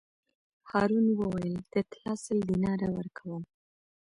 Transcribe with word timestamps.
هارون 0.69 1.05
وویل: 1.19 1.55
د 1.73 1.75
طلا 1.91 2.13
سل 2.23 2.37
دیناره 2.49 2.87
ورکووم. 2.97 3.43